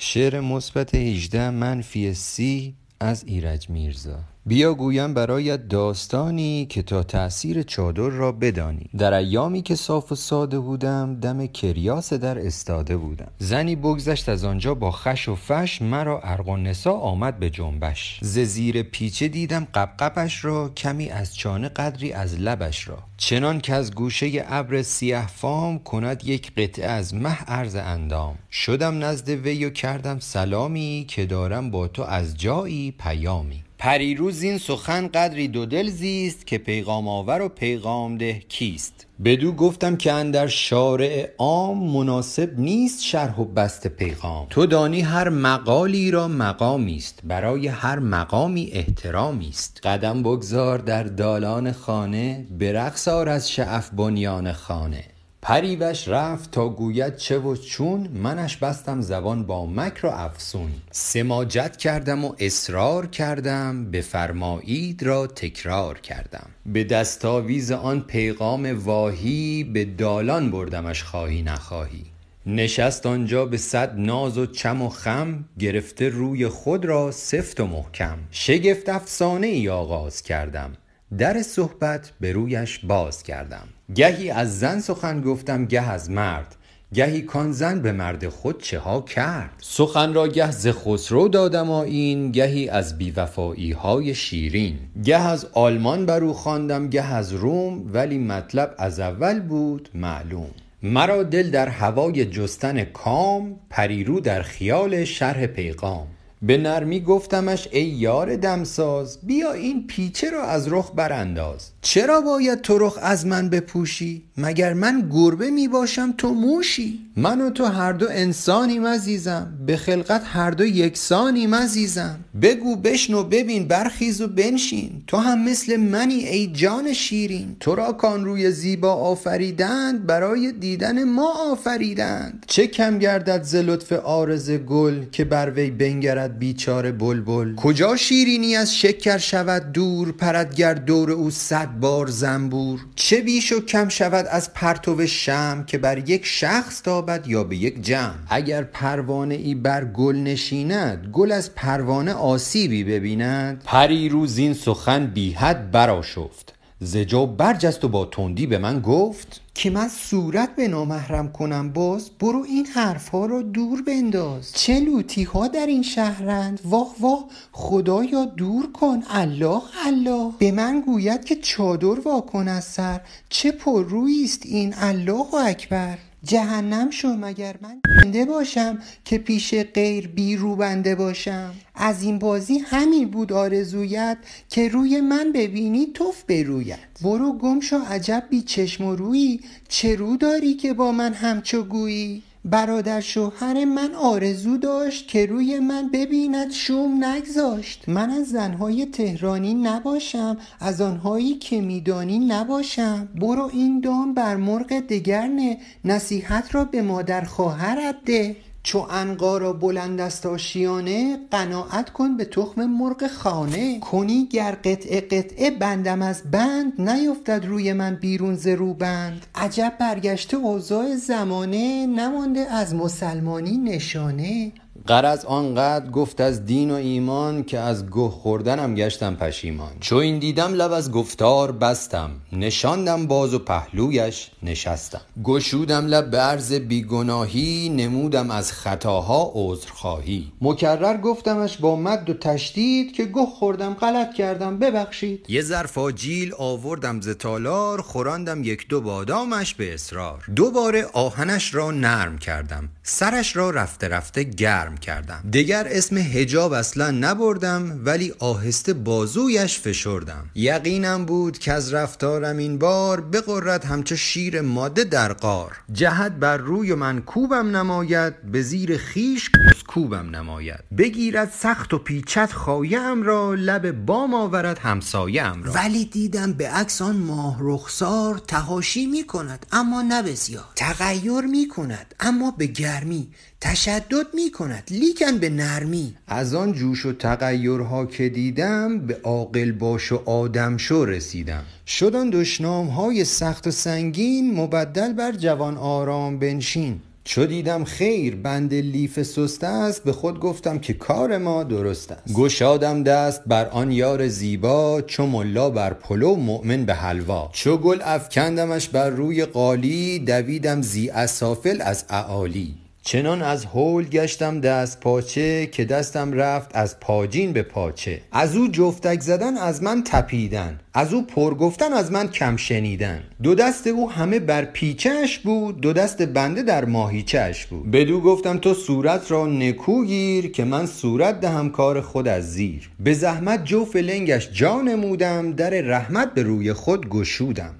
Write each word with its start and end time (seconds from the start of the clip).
شعر 0.00 0.40
مثبت 0.40 0.94
18 0.94 1.50
منفی 1.50 2.14
سی 2.14 2.74
از 3.00 3.24
ایرج 3.24 3.70
میرزا. 3.70 4.18
بیا 4.48 4.74
گویم 4.74 5.14
برایت 5.14 5.68
داستانی 5.68 6.66
که 6.66 6.82
تا 6.82 7.02
تأثیر 7.02 7.62
چادر 7.62 8.08
را 8.08 8.32
بدانی. 8.32 8.90
در 8.98 9.12
ایامی 9.12 9.62
که 9.62 9.74
صاف 9.74 10.12
و 10.12 10.14
ساده 10.14 10.58
بودم 10.58 11.20
دم 11.20 11.46
کریاس 11.46 12.12
در 12.12 12.46
استاده 12.46 12.96
بودم. 12.96 13.30
زنی 13.38 13.76
بگذشت 13.76 14.28
از 14.28 14.44
آنجا 14.44 14.74
با 14.74 14.90
خش 14.90 15.28
و 15.28 15.34
فش 15.34 15.82
مرا 15.82 16.20
ارق 16.20 16.48
و 16.48 16.56
نسا 16.56 16.92
آمد 16.92 17.38
به 17.38 17.50
جنبش. 17.50 18.18
ز 18.22 18.38
زیر 18.38 18.82
پیچه 18.82 19.28
دیدم 19.28 19.66
قبقبش 19.74 20.44
را 20.44 20.68
کمی 20.68 21.08
از 21.08 21.36
چانه 21.36 21.68
قدری 21.68 22.12
از 22.12 22.40
لبش 22.40 22.88
را. 22.88 22.98
چنان 23.16 23.60
که 23.60 23.74
از 23.74 23.94
گوشه 23.94 24.44
ابر 24.48 24.82
سیه 24.82 25.26
فام 25.26 25.78
کند 25.78 26.24
یک 26.24 26.52
قطعه 26.54 26.86
از 26.86 27.14
مه 27.14 27.42
عرض 27.44 27.76
اندام. 27.76 28.38
شدم 28.50 29.04
نزد 29.04 29.28
وی 29.28 29.64
و 29.64 29.70
کردم 29.70 30.18
سلامی 30.18 31.04
که 31.08 31.26
دارم 31.26 31.70
با 31.70 31.88
تو 31.88 32.02
از 32.02 32.36
جایی 32.36 32.90
پیامی. 32.90 33.64
پریروز 33.78 34.34
زین 34.34 34.58
سخن 34.58 35.08
قدری 35.08 35.48
دودل 35.48 35.88
زیست 35.88 36.46
که 36.46 36.58
پیغام 36.58 37.08
آور 37.08 37.40
و 37.40 37.48
پیغام 37.48 38.18
ده 38.18 38.38
کیست. 38.38 39.06
بدو 39.24 39.52
گفتم 39.52 39.96
که 39.96 40.12
اندر 40.12 40.46
شارع 40.46 41.30
عام 41.38 41.90
مناسب 41.92 42.58
نیست 42.58 43.02
شرح 43.02 43.40
و 43.40 43.44
بسط 43.44 43.86
پیغام. 43.86 44.46
تو 44.50 44.66
دانی 44.66 45.00
هر 45.00 45.28
مقالی 45.28 46.10
را 46.10 46.28
مقامی 46.28 46.96
است 46.96 47.20
برای 47.24 47.68
هر 47.68 47.98
مقامی 47.98 48.70
احترامی 48.72 49.48
است 49.48 49.80
قدم 49.82 50.22
بگذار 50.22 50.78
در 50.78 51.02
دالان 51.02 51.72
خانه 51.72 52.46
به 52.58 52.72
رقص 52.72 53.08
آر 53.08 53.28
از 53.28 53.50
شعف 53.50 53.90
بنیان 53.90 54.52
خانه. 54.52 55.04
پری 55.42 55.76
وش 55.76 56.08
رفت 56.08 56.50
تا 56.50 56.68
گوید 56.68 57.16
چه 57.16 57.38
و 57.38 57.56
چون 57.56 58.08
منش 58.14 58.56
بستم 58.56 59.00
زبان 59.00 59.46
با 59.46 59.66
مکر 59.66 60.06
و 60.06 60.10
افسون. 60.10 60.70
سماجت 60.90 61.76
کردم 61.76 62.24
و 62.24 62.34
اصرار 62.38 63.06
کردم 63.06 63.90
بفرمایید 63.90 65.02
را 65.02 65.26
تکرار 65.26 66.00
کردم. 66.00 66.50
به 66.66 66.84
دست 66.84 67.24
آویز 67.24 67.72
آن 67.72 68.00
پیغام 68.00 68.84
واهی 68.84 69.64
به 69.64 69.84
دالان 69.84 70.50
بردمش 70.50 71.02
خواهی 71.02 71.42
نخواهی. 71.42 72.04
نشست 72.46 73.06
آنجا 73.06 73.46
به 73.46 73.56
صد 73.56 73.98
ناز 73.98 74.38
و 74.38 74.46
چم 74.46 74.82
و 74.82 74.88
خم 74.88 75.44
گرفته 75.58 76.08
روی 76.08 76.48
خود 76.48 76.84
را 76.84 77.10
سفت 77.10 77.60
و 77.60 77.66
محکم. 77.66 78.18
شگفت 78.30 78.88
افسانه 78.88 79.46
ای 79.46 79.68
آغاز 79.68 80.22
کردم. 80.22 80.72
در 81.18 81.42
صحبت 81.42 82.12
به 82.20 82.32
رویش 82.32 82.78
باز 82.78 83.22
کردم. 83.22 83.68
گهی 83.94 84.30
از 84.30 84.58
زن 84.58 84.80
سخن 84.80 85.20
گفتم 85.20 85.64
گه 85.64 85.90
از 85.90 86.10
مرد. 86.10 86.54
گهی 86.94 87.22
کان 87.22 87.52
زن 87.52 87.80
به 87.80 87.92
مرد 87.92 88.28
خود 88.28 88.62
چه 88.62 88.78
ها 88.78 89.00
کرد. 89.00 89.50
سخن 89.60 90.14
را 90.14 90.28
گه 90.28 90.50
ز 90.50 90.66
خسرو 90.66 91.28
دادم 91.28 91.70
آیین 91.70 92.32
گهی 92.32 92.68
از 92.68 92.98
بی 92.98 93.10
وفایی 93.10 93.72
های 93.72 94.14
شیرین. 94.14 94.78
گه 95.04 95.18
از 95.18 95.46
آلمان 95.52 96.06
بر 96.06 96.32
خواندم 96.32 96.88
گه 96.88 97.14
از 97.14 97.32
روم 97.32 97.90
ولی 97.92 98.18
مطلب 98.18 98.74
از 98.78 99.00
اول 99.00 99.40
بود 99.40 99.88
معلوم. 99.94 100.50
مرا 100.82 101.22
دل 101.22 101.50
در 101.50 101.68
هوای 101.68 102.24
جستن 102.24 102.84
کام 102.84 103.56
پریرو 103.70 104.20
در 104.20 104.42
خیال 104.42 105.04
شرح 105.04 105.46
پیغام. 105.46 106.06
به 106.42 106.58
نرمی 106.58 107.00
گفتمش 107.00 107.68
ای 107.72 107.84
یار 107.84 108.36
دمساز 108.36 109.18
بیا 109.22 109.52
این 109.52 109.86
پیچه 109.86 110.30
را 110.30 110.44
از 110.44 110.72
رخ 110.72 110.92
برانداز. 110.96 111.70
چرا 111.82 112.20
باید 112.20 112.60
تو 112.60 112.78
رخ 112.78 112.98
از 113.02 113.26
من 113.26 113.48
بپوشی؟ 113.48 114.22
مگر 114.36 114.72
من 114.72 115.08
گربه 115.12 115.50
می 115.50 115.68
باشم 115.68 116.14
تو 116.18 116.34
موشی؟ 116.34 116.98
من 117.16 117.40
و 117.40 117.50
تو 117.50 117.64
هر 117.64 117.92
دو 117.92 118.06
انسانیم 118.10 118.86
عزیزم 118.86 119.58
به 119.66 119.76
خلقت 119.76 120.22
هر 120.24 120.50
دو 120.50 120.66
یکسانیم 120.66 121.54
عزیزم. 121.54 122.20
بگو 122.42 122.76
بشنو 122.76 123.22
ببین 123.22 123.68
برخیز 123.68 124.20
و 124.20 124.28
بنشین. 124.28 125.02
تو 125.06 125.16
هم 125.16 125.44
مثل 125.44 125.76
منی 125.76 126.14
ای 126.14 126.46
جان 126.46 126.92
شیرین. 126.92 127.56
تو 127.60 127.74
را 127.74 127.92
کان 127.92 128.24
روی 128.24 128.50
زیبا 128.50 128.92
آفریدند 128.92 130.06
برای 130.06 130.52
دیدن 130.52 131.04
ما 131.04 131.32
آفریدند. 131.52 132.44
چه 132.46 132.66
کم 132.66 132.98
گردد 132.98 133.42
ز 133.42 133.54
لطف 133.54 133.92
عارض 133.92 134.50
گل 134.50 135.04
که 135.12 135.24
بر 135.24 135.50
وی 135.50 135.70
بنگرد 135.70 136.27
بیچاره 136.28 136.92
بلبل. 136.92 137.54
کجا 137.54 137.96
شیرینی 137.96 138.56
از 138.56 138.76
شکر 138.76 139.18
شود 139.18 139.72
دور 139.72 140.12
پرد 140.12 140.84
دور 140.84 141.10
او 141.10 141.30
صد 141.30 141.68
بار 141.80 142.06
زنبور؟ 142.06 142.80
چه 142.94 143.20
بیش 143.20 143.52
و 143.52 143.60
کم 143.60 143.88
شود 143.88 144.26
از 144.26 144.54
پرتو 144.54 145.06
شمع 145.06 145.64
که 145.64 145.78
بر 145.78 146.10
یک 146.10 146.26
شخص 146.26 146.82
تابد 146.82 147.26
یا 147.26 147.44
به 147.44 147.56
یک 147.56 147.82
جمع؟ 147.82 148.14
اگر 148.28 148.62
پروانه 148.62 149.34
ای 149.34 149.54
بر 149.54 149.84
گل 149.84 150.16
نشیند 150.16 151.10
گل 151.12 151.32
از 151.32 151.54
پروانه 151.54 152.12
آسیبی 152.12 152.84
ببیند. 152.84 153.62
پریرو 153.64 154.26
زین 154.26 154.54
سخن 154.54 155.06
بی 155.06 155.32
حد 155.32 155.70
برآشفت. 155.70 156.57
ز 156.80 156.96
جا 156.96 157.26
برجست 157.26 157.84
و 157.84 157.88
با 157.88 158.04
تندی 158.04 158.46
به 158.46 158.58
من 158.58 158.80
گفت 158.80 159.40
که 159.54 159.70
من 159.70 159.88
صورت 159.88 160.56
به 160.56 160.68
نامحرم 160.68 161.32
کنم 161.32 161.72
باز 161.72 162.10
برو 162.20 162.44
این 162.48 162.66
حرف 162.66 163.08
ها 163.08 163.26
را 163.26 163.42
دور 163.42 163.82
بنداز. 163.82 164.52
چه 164.52 164.80
لوطی 164.80 165.22
ها 165.22 165.48
در 165.48 165.66
این 165.66 165.82
شهرند؟ 165.82 166.60
واه 166.64 166.94
واه 167.00 167.24
خدایا 167.52 168.24
دور 168.24 168.72
کن. 168.72 169.02
الله 169.08 169.62
الله. 169.86 170.32
به 170.38 170.52
من 170.52 170.80
گوید 170.80 171.24
که 171.24 171.36
چادر 171.36 172.00
وا 172.00 172.20
کن 172.20 172.48
از 172.48 172.64
سر 172.64 173.00
چه 173.28 173.52
پررویی 173.52 174.24
است 174.24 174.46
این؟ 174.46 174.74
الله 174.76 175.34
اکبر. 175.34 175.98
جهنم 176.22 176.90
شو 176.90 177.08
مگر 177.08 177.56
من 177.62 177.80
بنده 177.84 178.24
باشم 178.24 178.78
که 179.04 179.18
پیش 179.18 179.54
غیر 179.54 180.08
بی 180.08 180.36
روبنده 180.36 180.94
باشم. 180.94 181.54
از 181.74 182.02
این 182.02 182.18
بازی 182.18 182.58
همین 182.58 183.08
بود 183.08 183.32
آرزویت 183.32 184.18
که 184.48 184.68
روی 184.68 185.00
من 185.00 185.32
ببینی 185.32 185.86
تف 185.94 186.24
بروید 186.24 186.78
برو 187.02 187.32
گم 187.32 187.60
شو 187.60 187.78
عجب 187.78 188.24
بی 188.30 188.42
چشم 188.42 188.84
و 188.84 188.94
رویی 188.94 189.40
چه 189.68 189.96
رو 189.96 190.16
داری 190.16 190.54
که 190.54 190.72
با 190.72 190.92
من 190.92 191.12
همچو 191.12 191.62
گویی؟ 191.62 192.22
برادر 192.50 193.00
شوهر 193.00 193.64
من 193.64 193.94
آرزو 193.94 194.56
داشت 194.56 195.08
که 195.08 195.26
روی 195.26 195.58
من 195.58 195.88
ببیند 195.92 196.50
شوم 196.52 197.04
نگذاشت. 197.04 197.88
من 197.88 198.10
از 198.10 198.26
زنهای 198.26 198.86
تهرانی 198.86 199.54
نباشم 199.54 200.36
از 200.60 200.80
آنهایی 200.80 201.34
که 201.34 201.60
میدانی 201.60 202.18
نباشم. 202.18 203.08
برو 203.14 203.50
این 203.52 203.80
دام 203.80 204.14
بر 204.14 204.36
مرغ 204.36 204.72
دگر 204.72 205.26
نه 205.26 205.58
نصیحت 205.84 206.54
را 206.54 206.64
به 206.64 206.82
مادر 206.82 207.24
خواهرت 207.24 207.96
ده. 208.04 208.36
چو 208.62 208.78
عنقا 208.78 209.38
را 209.38 209.52
بلند 209.52 210.00
است 210.00 210.26
آشیانه 210.26 211.18
قناعت 211.30 211.90
کن 211.90 212.16
به 212.16 212.24
تخم 212.24 212.64
مرغ 212.64 213.06
خانه. 213.06 213.80
کنی 213.80 214.26
گر 214.26 214.52
قطعه 214.64 215.00
قطعه 215.00 215.50
بندم 215.50 216.02
از 216.02 216.22
بند 216.30 216.80
نیفتد 216.80 217.46
روی 217.46 217.72
من 217.72 217.94
بیرون 217.94 218.34
ز 218.34 218.46
روبند 218.46 219.26
عجب 219.34 219.72
برگشته 219.80 220.36
اوضاع 220.36 220.96
زمانه 220.96 221.86
نمانده 221.86 222.40
از 222.40 222.74
مسلمانی 222.74 223.58
نشانه. 223.58 224.52
غرض 224.88 225.24
آنقدر 225.24 225.90
گفت 225.90 226.20
از 226.20 226.46
دین 226.46 226.70
و 226.70 226.74
ایمان 226.74 227.44
که 227.44 227.58
از 227.58 227.86
گه 227.90 228.08
خوردنم 228.08 228.74
گشتم 228.74 229.14
پشیمان. 229.14 229.72
چو 229.80 229.96
این 229.96 230.18
دیدم 230.18 230.54
لب 230.54 230.72
از 230.72 230.92
گفتار 230.92 231.52
بستم 231.52 232.10
نشاندم 232.32 233.06
باز 233.06 233.34
و 233.34 233.38
پهلویش 233.38 234.30
نشستم. 234.42 235.00
گشودم 235.24 235.86
لب 235.86 236.10
به 236.10 236.18
عرض 236.18 236.52
بی 236.52 236.82
گناهی 236.82 237.68
نمودم 237.68 238.30
از 238.30 238.52
خطاها 238.52 239.32
عذرخواهی. 239.34 240.32
مکرر 240.40 240.96
گفتمش 240.96 241.56
با 241.56 241.76
مد 241.76 242.10
و 242.10 242.14
تشدید 242.14 242.92
که 242.92 243.04
گه 243.04 243.26
خوردم 243.26 243.74
غلط 243.74 244.14
کردم 244.14 244.58
ببخشید. 244.58 245.26
یه 245.28 245.42
ظرف 245.42 245.78
آجیل 245.78 246.34
آوردم 246.38 247.00
ز 247.00 247.08
تالار 247.08 247.82
خوراندم 247.82 248.44
یک 248.44 248.68
دو 248.68 248.80
بادامش 248.80 249.54
به 249.54 249.74
اصرار. 249.74 250.24
دوباره 250.36 250.86
آهنش 250.92 251.54
را 251.54 251.70
نرم 251.70 252.18
کردم. 252.18 252.68
سرش 252.90 253.36
را 253.36 253.50
رفته 253.50 253.88
رفته 253.88 254.22
گرم 254.22 254.76
کردم. 254.76 255.20
دگر 255.32 255.66
اسم 255.70 255.98
حجاب 255.98 256.52
اصلا 256.52 256.90
نبردم 256.90 257.80
ولی 257.84 258.14
آهسته 258.18 258.72
بازویش 258.72 259.60
فشردم. 259.60 260.30
یقینم 260.34 261.04
بود 261.04 261.38
که 261.38 261.52
از 261.52 261.74
رفتارم 261.74 262.36
این 262.36 262.58
بار 262.58 263.00
بغرد 263.00 263.64
همچو 263.64 263.96
شیر 263.96 264.40
ماده 264.40 264.84
در 264.84 265.12
غار. 265.12 265.56
جهد 265.72 266.18
بر 266.18 266.36
روی 266.36 266.74
من 266.74 267.00
کوبم 267.00 267.56
نماید 267.56 268.22
به 268.22 268.42
زیر 268.42 268.80
خویش 268.92 269.30
کوبم 269.68 270.16
نماید. 270.16 270.60
بگیرد 270.78 271.32
سخت 271.38 271.74
و 271.74 271.78
پیچد 271.78 272.30
خایه 272.30 272.80
ام 272.80 273.02
را 273.02 273.34
لب 273.34 273.70
بام 273.70 274.14
آورد 274.14 274.58
همسایه 274.58 275.22
ام 275.22 275.42
را. 275.42 275.52
ولی 275.52 275.84
دیدم 275.84 276.32
به 276.32 276.48
عکس 276.48 276.82
آن 276.82 276.96
ماه 276.96 277.36
رخسار 277.40 278.18
تهاشی 278.18 278.86
می 278.86 279.06
کند 279.06 279.46
اما 279.52 279.82
نه 279.82 280.02
بسیار. 280.02 280.44
تغیر 280.56 281.20
می 281.20 281.48
کند 281.48 281.94
اما 282.00 282.30
به 282.30 282.46
گرمی 282.78 283.08
تشدد 283.40 284.06
می 284.14 284.30
کند. 284.30 284.62
لیکن 284.70 285.18
به 285.18 285.30
نرمی. 285.30 285.94
از 286.08 286.34
آن 286.34 286.52
جوش 286.52 286.86
و 286.86 286.92
تغیرها 286.92 287.86
که 287.86 288.08
دیدم 288.08 288.78
به 288.78 289.00
عاقل 289.02 289.52
باش 289.52 289.92
و 289.92 290.02
آدم 290.06 290.56
شو 290.56 290.84
رسیدم. 290.84 291.44
شد 291.66 291.94
آن 291.96 292.10
دشنام 292.10 292.66
های 292.66 293.04
سخت 293.04 293.46
و 293.46 293.50
سنگین 293.50 294.34
مبدل 294.34 294.92
بر 294.92 295.12
جوان 295.12 295.56
آرام 295.56 296.18
بنشین. 296.18 296.80
چو 297.08 297.26
دیدم 297.26 297.64
خیر 297.64 298.16
بند 298.16 298.54
لیفه 298.54 299.02
سست 299.02 299.44
است 299.44 299.84
به 299.84 299.92
خود 299.92 300.20
گفتم 300.20 300.58
که 300.58 300.72
کار 300.72 301.18
ما 301.18 301.44
درست 301.44 301.92
است. 301.92 302.14
گشادم 302.14 302.82
دست 302.82 303.22
بر 303.26 303.46
آن 303.46 303.72
یار 303.72 304.08
زیبا 304.08 304.82
چو 304.82 305.06
ملا 305.06 305.50
بر 305.50 305.72
پلو 305.72 306.16
مؤمن 306.16 306.64
به 306.64 306.74
حلوا. 306.74 307.30
چو 307.32 307.56
گل 307.56 307.78
افکندمش 307.84 308.68
بر 308.68 308.90
روی 308.90 309.24
قالی 309.24 309.98
دویدم 309.98 310.62
زی 310.62 310.90
اسافل 310.90 311.60
از 311.60 311.84
اعالی. 311.90 312.54
چنان 312.90 313.22
از 313.22 313.44
هول 313.44 313.84
گشتم 313.84 314.40
دست 314.40 314.80
پاچه 314.80 315.46
که 315.46 315.64
دستم 315.64 316.12
رفت 316.12 316.50
از 316.54 316.80
پاجین 316.80 317.32
به 317.32 317.42
پاچه. 317.42 318.00
ازو 318.12 318.48
جفتک 318.48 319.00
زدن 319.00 319.36
از 319.36 319.62
من 319.62 319.82
تپیدن. 319.84 320.60
ازو 320.74 321.02
پر 321.02 321.34
گفتن 321.34 321.72
از 321.72 321.92
من 321.92 322.08
کم 322.08 322.36
شنیدن. 322.36 323.02
دو 323.22 323.34
دست 323.34 323.66
او 323.66 323.90
همه 323.90 324.18
بر 324.18 324.44
پیچه 324.44 324.90
اش 324.90 325.18
بود 325.18 325.60
دو 325.60 325.72
دست 325.72 326.02
بنده 326.02 326.42
در 326.42 326.64
ماهیچه 326.64 327.20
اش 327.20 327.46
بود. 327.46 327.70
بدو 327.70 328.00
گفتم 328.00 328.38
تو 328.38 328.54
صورت 328.54 329.10
را 329.10 329.26
نکو 329.26 329.84
گیر 329.84 330.30
که 330.30 330.44
من 330.44 330.66
صورت 330.66 331.20
دهم 331.20 331.50
کار 331.50 331.80
خود 331.80 332.08
از 332.08 332.32
زیر. 332.32 332.70
به 332.80 332.94
زحمت 332.94 333.44
جوف 333.44 333.76
لنگش 333.76 334.28
جا 334.32 334.60
نمودم 334.60 335.32
در 335.32 335.50
رحمت 335.50 336.14
به 336.14 336.22
روی 336.22 336.52
خود 336.52 336.88
گشودم. 336.88 337.54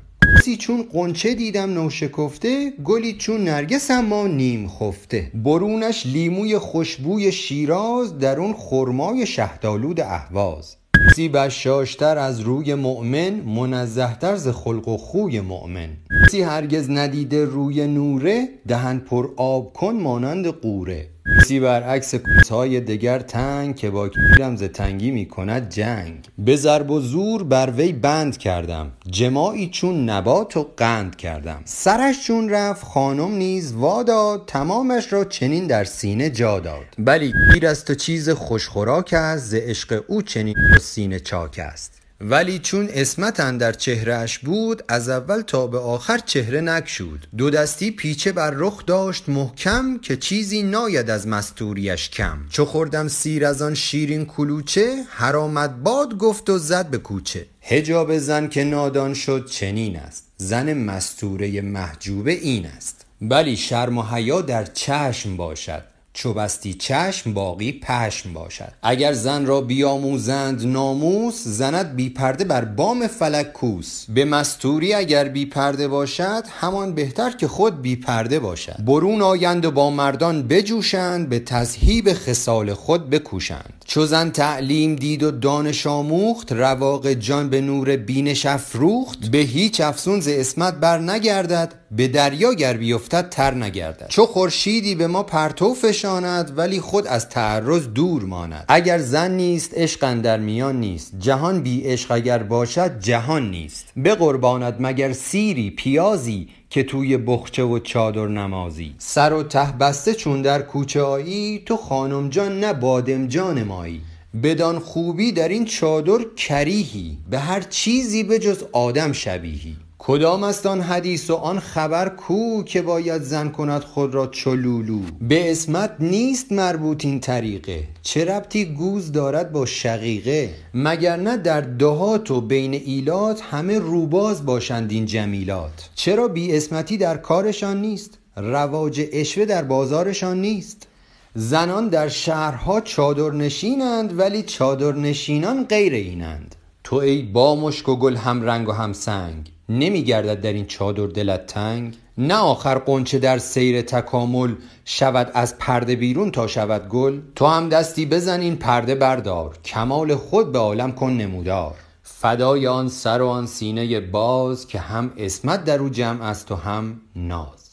بوسی 0.48 0.56
چون 0.56 0.84
غنچه 0.92 1.34
دیدم 1.34 1.70
نوشکفته 1.70 2.70
گلی 2.84 3.12
چون 3.12 3.44
نرگس 3.44 3.90
اما 3.90 4.26
نیم 4.26 4.68
خفته. 4.68 5.30
برونش 5.34 6.06
لیموی 6.06 6.58
خوشبوی 6.58 7.32
شیراز 7.32 8.18
درون 8.18 8.52
خرمای 8.52 9.26
شهدآلود 9.26 10.00
اهواز. 10.00 10.76
بوسی 11.04 11.28
بشاشتر 11.28 12.18
از 12.18 12.40
روی 12.40 12.74
مؤمن 12.74 13.30
منزه 13.30 14.18
تر 14.20 14.36
ز 14.36 14.48
خلق 14.48 14.88
و 14.88 14.96
خوی 14.96 15.40
مؤمن. 15.40 15.88
بوسی 16.22 16.42
هرگز 16.42 16.90
ندیده 16.90 17.44
روی 17.44 17.86
نوره 17.86 18.48
دهن 18.68 18.98
پر 18.98 19.28
آب 19.36 19.72
کن 19.72 19.94
مانند 19.94 20.48
غوره. 20.48 21.08
بوسی 21.28 21.60
برعکس 21.60 22.14
کوسهای 22.14 22.80
دگر 22.80 23.18
تنگ 23.18 23.76
که 23.76 23.90
با 23.90 24.08
کیرم 24.08 24.56
ز 24.56 24.62
تنگی 24.62 25.10
می 25.10 25.28
کند 25.28 25.68
جنگ. 25.68 26.28
به 26.38 26.56
ضرب 26.56 26.90
و 26.90 27.00
زور 27.00 27.44
بر 27.44 27.70
وی 27.70 27.92
بند 27.92 28.36
کردم. 28.36 28.92
جماعی 29.10 29.68
چون 29.68 30.10
نبات 30.10 30.56
و 30.56 30.72
قند 30.76 31.16
کردم. 31.16 31.62
سرش 31.64 32.26
چون 32.26 32.50
رفت 32.50 32.84
خانم 32.84 33.32
نیز 33.32 33.72
وا 33.72 34.02
داد. 34.02 34.44
تمامش 34.46 35.12
را 35.12 35.24
چنین 35.24 35.66
در 35.66 35.84
سینه 35.84 36.30
جا 36.30 36.60
داد. 36.60 36.86
بلی 36.98 37.32
پیر 37.32 37.66
است 37.66 37.90
و 37.90 37.94
چیز 37.94 38.30
خوش 38.30 38.68
خوراک 38.68 39.12
است 39.12 39.44
ز 39.44 39.54
عشق 39.54 40.04
او 40.06 40.22
چنین 40.22 40.54
سینه 40.80 41.20
چاک 41.20 41.58
است. 41.58 42.07
ولی 42.20 42.58
چون 42.58 42.88
عصمت 42.88 43.40
اندر 43.40 43.72
چهره 43.72 44.14
اش 44.14 44.38
بود 44.38 44.82
از 44.88 45.08
اول 45.08 45.40
تا 45.40 45.66
به 45.66 45.78
آخر 45.78 46.18
چهره 46.18 46.60
نگشود. 46.60 47.26
دو 47.36 47.50
دستی 47.50 47.90
پیچه 47.90 48.32
بر 48.32 48.50
رخ 48.50 48.86
داشت 48.86 49.28
محکم 49.28 49.98
که 49.98 50.16
چیزی 50.16 50.62
ناید 50.62 51.10
از 51.10 51.28
مستوریش 51.28 52.10
کم. 52.10 52.38
چو 52.50 52.64
خوردم 52.64 53.08
سیر 53.08 53.46
از 53.46 53.62
آن 53.62 53.74
شیرین 53.74 54.26
کلوچه 54.26 54.96
حرامت 55.08 55.70
باد 55.70 56.18
گفت 56.18 56.50
و 56.50 56.58
زد 56.58 56.86
به 56.86 56.98
کوچه. 56.98 57.46
حجاب 57.60 58.18
زن 58.18 58.48
که 58.48 58.64
نادان 58.64 59.14
شد 59.14 59.46
چنین 59.46 59.96
است. 59.96 60.24
زن 60.36 60.74
مستوره 60.74 61.60
محجوبه 61.60 62.32
این 62.32 62.66
است. 62.66 63.04
بلی 63.20 63.56
شرم 63.56 63.98
و 63.98 64.02
حیا 64.02 64.40
در 64.40 64.64
چشم 64.64 65.36
باشد. 65.36 65.97
چو 66.18 66.32
بستی 66.32 66.74
چشم 66.74 67.34
باقی 67.34 67.72
پشم 67.72 68.32
باشد. 68.32 68.72
اگر 68.82 69.12
زن 69.12 69.46
را 69.46 69.60
بیاموزند 69.60 70.66
ناموس 70.66 71.42
زند 71.44 71.96
بی 71.96 72.10
پرده 72.10 72.44
بر 72.44 72.64
بام 72.64 73.06
فلک 73.06 73.52
کوس. 73.52 74.04
به 74.08 74.24
مستوری 74.24 74.94
اگر 74.94 75.28
بی 75.28 75.46
پرده 75.46 75.88
باشد 75.88 76.44
همان 76.60 76.94
بهتر 76.94 77.30
که 77.30 77.48
خود 77.48 77.82
بی 77.82 77.96
پرده 77.96 78.38
باشد. 78.38 78.84
برون 78.84 79.22
آیند 79.22 79.64
و 79.64 79.70
با 79.70 79.90
مردان 79.90 80.48
بجوشند 80.48 81.28
به 81.28 81.38
تذهیب 81.38 82.12
خصال 82.12 82.74
خود 82.74 83.10
بکوشند. 83.10 83.77
چو 83.90 84.06
زن 84.06 84.30
تعلیم 84.30 84.96
دید 84.96 85.22
و 85.22 85.30
دانش 85.30 85.86
آموخت 85.86 86.52
رواق 86.52 87.12
جان 87.12 87.48
به 87.48 87.60
نور 87.60 87.96
بینش 87.96 88.46
افروخت. 88.46 89.28
به 89.30 89.38
هیچ 89.38 89.80
افسون 89.80 90.20
ز 90.20 90.28
عصمت 90.28 90.74
بر 90.74 90.98
نگردد 90.98 91.74
به 91.90 92.08
دریا 92.08 92.54
گر 92.54 92.76
بیفتد 92.76 93.28
تر 93.28 93.54
نگردد. 93.54 94.06
چو 94.08 94.26
خورشیدی 94.26 94.94
به 94.94 95.06
ما 95.06 95.22
پرتو 95.22 95.74
فشاند 95.74 96.58
ولی 96.58 96.80
خود 96.80 97.06
از 97.06 97.28
تعرض 97.28 97.88
دور 97.88 98.22
ماند. 98.22 98.64
اگر 98.68 98.98
زن 98.98 99.30
نیست 99.30 99.70
عشق 99.74 100.04
اندر 100.04 100.38
میان 100.38 100.80
نیست. 100.80 101.12
جهان 101.18 101.60
بی 101.60 101.80
عشق 101.80 102.12
اگر 102.12 102.42
باشد 102.42 103.00
جهان 103.00 103.50
نیست. 103.50 103.86
بقربانت 104.04 104.76
مگر 104.78 105.12
سیری 105.12 105.70
پیازی 105.70 106.48
که 106.70 106.82
توی 106.82 107.16
بخچه 107.16 107.62
و 107.62 107.78
چادر 107.78 108.26
نمازی. 108.26 108.94
سر 108.98 109.32
و 109.32 109.42
ته 109.42 109.72
بسته 109.80 110.14
چون 110.14 110.42
در 110.42 110.62
کوچه 110.62 111.02
آیی 111.02 111.62
تو 111.66 111.76
خانم 111.76 112.28
جان 112.28 112.60
نه 112.60 112.72
بادمجان 112.72 113.62
مایی. 113.62 114.00
بدان 114.42 114.78
خوبی 114.78 115.32
در 115.32 115.48
این 115.48 115.64
چادر 115.64 116.24
کریهی 116.36 117.18
به 117.30 117.38
هر 117.38 117.60
چیزی 117.60 118.22
بجز 118.22 118.64
آدم 118.72 119.12
شبیهی. 119.12 119.76
کدام 120.10 120.44
است 120.44 120.66
آن 120.66 120.80
حدیث 120.80 121.30
و 121.30 121.34
آن 121.34 121.60
خبر 121.60 122.08
کو 122.08 122.62
که 122.62 122.82
باید 122.82 123.22
زن 123.22 123.48
کند 123.48 123.84
خود 123.84 124.14
را 124.14 124.26
چو 124.26 124.54
لولو؟ 124.54 125.00
به 125.20 125.44
عصمت 125.44 125.96
نیست 126.00 126.52
مربوط 126.52 127.04
این 127.04 127.20
طریقه. 127.20 127.84
چه 128.02 128.24
ربطی 128.24 128.64
گوز 128.64 129.12
دارد 129.12 129.52
با 129.52 129.66
شقیقه؟ 129.66 130.50
مگر 130.74 131.16
نه 131.16 131.36
در 131.36 131.60
دهات 131.60 132.30
و 132.30 132.40
بین 132.40 132.74
ایلات 132.74 133.40
همه 133.50 133.78
روباز 133.78 134.46
باشند 134.46 134.92
این 134.92 135.06
جمیلات؟ 135.06 135.90
چرا 135.94 136.28
بی 136.28 136.52
عصمتی 136.52 136.96
در 136.96 137.16
کارشان 137.16 137.80
نیست؟ 137.80 138.18
رواج 138.36 139.00
عشوه 139.12 139.44
در 139.44 139.62
بازارشان 139.62 140.40
نیست؟ 140.40 140.86
زنان 141.34 141.88
در 141.88 142.08
شهرها 142.08 142.80
چادرنشینند 142.80 144.18
ولی 144.18 144.42
چادرنشینان 144.42 145.64
غیر 145.64 145.92
اینند. 145.92 146.54
تو 146.88 146.96
ای 146.96 147.22
با 147.22 147.56
مشک 147.56 147.88
و 147.88 147.96
گل 147.96 148.16
همرنگ 148.16 148.68
و 148.68 148.72
همسنگ 148.72 149.52
نمی 149.68 150.02
گردد 150.02 150.40
در 150.40 150.52
این 150.52 150.66
چادر 150.66 151.06
دلت 151.06 151.46
تنگ. 151.46 151.96
نه 152.18 152.34
آخر 152.34 152.78
غنچه 152.78 153.18
در 153.18 153.38
سیر 153.38 153.82
تکامل 153.82 154.54
شود 154.84 155.30
از 155.34 155.58
پرده 155.58 155.96
بیرون 155.96 156.30
تا 156.30 156.46
شود 156.46 156.88
گل. 156.88 157.20
تو 157.34 157.46
هم 157.46 157.68
دستی 157.68 158.06
بزن 158.06 158.40
این 158.40 158.56
پرده 158.56 158.94
بردار. 158.94 159.58
کمال 159.64 160.14
خود 160.14 160.52
به 160.52 160.58
عالم 160.58 160.92
کن 160.92 161.10
نمودار. 161.10 161.74
فدای 162.02 162.66
آن 162.66 162.88
سر 162.88 163.22
و 163.22 163.28
آن 163.28 163.46
سینه 163.46 164.00
باز 164.00 164.66
که 164.66 164.78
هم 164.78 165.12
عصمت 165.18 165.64
در 165.64 165.78
او 165.78 165.88
جمع 165.88 166.22
است 166.22 166.52
و 166.52 166.54
هم 166.54 167.00
ناز. 167.16 167.67